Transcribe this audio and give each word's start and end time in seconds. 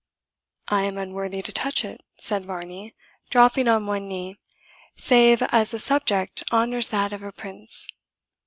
"I 0.67 0.81
am 0.85 0.97
unworthy 0.97 1.43
to 1.43 1.51
touch 1.51 1.85
it," 1.85 2.01
said 2.17 2.43
Varney, 2.47 2.95
dropping 3.29 3.67
on 3.67 3.85
one 3.85 4.07
knee, 4.07 4.39
"save 4.95 5.43
as 5.51 5.75
a 5.75 5.77
subject 5.77 6.43
honours 6.51 6.87
that 6.87 7.13
of 7.13 7.21
a 7.21 7.31
prince." 7.31 7.85